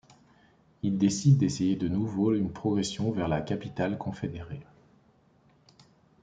[0.81, 4.65] Il décide d'essayer de nouveau une progression vers la capitale confédérée.